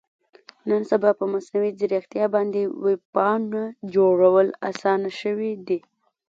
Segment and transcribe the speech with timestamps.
[0.69, 3.63] نن سبا په مصنوي ځیرکتیا باندې ویب پاڼه
[3.95, 5.79] جوړول اسانه شوي دي.